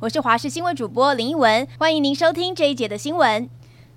[0.00, 3.46] 我是华视新闻主播林一文，欢迎您收听这一节的新闻。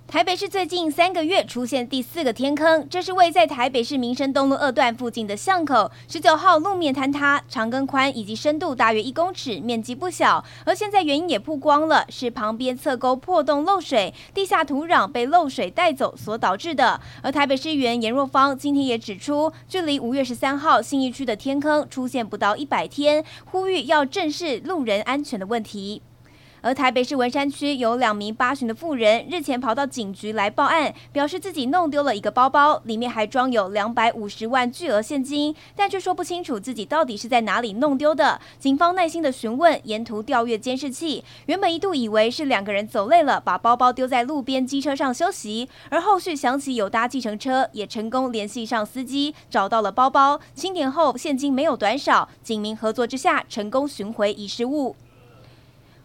[0.05, 10.45] 台北市最近三个月出现第四个天坑，这是位在台北市民生东路二段附近的巷口，十九号路面坍塌，长跟宽以及深度大约一公尺，面积不小。
[10.65, 17.01] 而现在原因也曝光了，是旁边侧沟破洞漏水，地下土壤被漏水带走所导致的。
[17.23, 26.03] 而台北市议员颜若芳今天也指出，距离五月十三号信义区的天坑出现不到一百天，呼吁要正视路人安全的问题。
[26.63, 38.39] 而台北市文山区有两名八旬的妇人，日前跑到警局来报案，表示自己弄丢了一个包包，里面还装有两百五十万巨额现金，但却说不清楚自己到底是在哪里弄丢的。
[38.57, 54.95] 警方耐心的询问，沿途调阅监视器，原本一度以为是两个人走累了，把包包丢在路边机车上休息，而后续想起有搭计程车，也成功联系上司机，找到了包包，清点后现金没有短少，警民合作之下，成功寻回遗失物。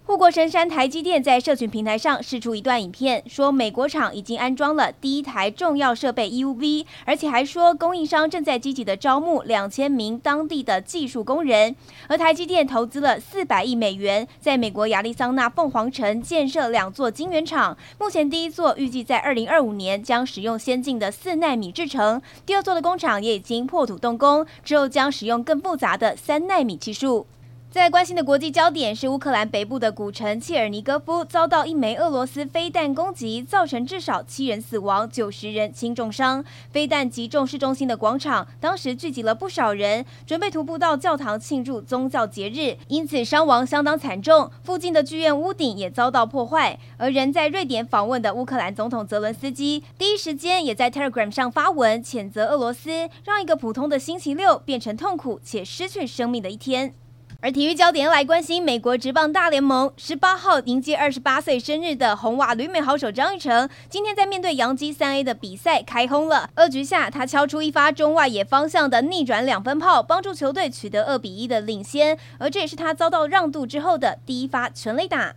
[0.09, 11.77] 护国神山台积电在社群平台上释出一段影片，说美国厂已经安装了第一台重要设备 UV，而且还说供应商正在积极的招募两千名当地的技术工人。
[12.07, 27.27] 而台积电投资了四百亿美元，在美国亚利桑那凤凰城建设两座晶圆厂，目前第一座预计在二零二五年将使用先进的四纳米制程，第二座的工厂也已经破土动工，之后将使用更复杂的三纳米技术。
[27.71, 36.43] 在关心的国际焦点是乌克兰北部的古城切尔尼戈夫遭到一枚俄罗斯飞弹攻击，造成至少七人死亡、九十人轻重伤。
[36.73, 44.51] 飞弹击中市中心的广场，当时聚集了不少人，准备徒步到教堂庆祝宗教节日，因此伤亡相当惨重。
[44.65, 46.79] 附近的剧院屋顶也遭到破坏。
[46.97, 56.95] 而人在瑞典访问的乌克兰总统泽伦斯基，第一时间也在 Telegram 上发文谴责俄罗斯，让一个普通的星期六变成痛苦且失去生命的一天。
[57.41, 66.51] 而体育焦点来关心美国职棒大联盟，十八号迎接二十八岁生日的红袜旅美好手张玉成，今天在面对洋基三 A 的比赛开轰了。
[66.57, 72.19] 二局下，他敲出一发中外野方向的逆转两分炮，帮助球队取得二比一的领先。
[72.41, 75.37] 而这也是他遭到让渡之后的第一发全垒打。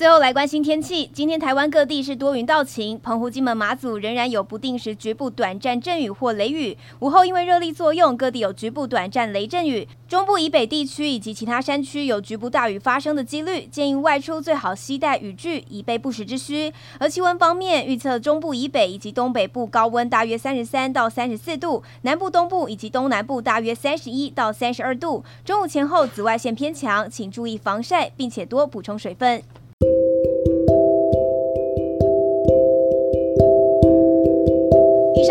[0.00, 6.74] 最后来关心天气，今天台湾各地是多云到晴，澎湖、金门、马祖仍然有不定时局部短暂阵雨或雷雨。
[7.00, 9.86] 午后因为热力作用，各地有局部短暂雷阵雨。
[10.08, 16.72] 中部以北地区以及其他山区有局部大雨发生的几率，建议外出最好携带雨具，以备不时之需。
[16.98, 25.22] 而气温方面，预测中部以北以及东北部高温大约三十三到三十四度，南部、东部以及东南部大约三十一到三十二度。
[25.44, 29.42] 中午前后紫外线偏强，请注意防晒，并且多补充水分。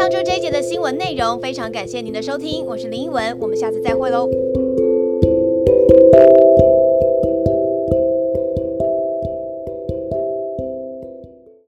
[0.10, 4.28] 关注这一节的新闻内容，非常感谢您的收听，我是林依文，我们下次再会喽。